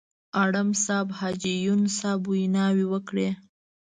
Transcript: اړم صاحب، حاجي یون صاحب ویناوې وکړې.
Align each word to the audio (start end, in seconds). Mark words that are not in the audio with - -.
اړم 0.43 0.69
صاحب، 0.85 1.07
حاجي 1.19 1.53
یون 1.65 1.81
صاحب 1.97 2.21
ویناوې 2.31 2.85
وکړې. 2.89 3.29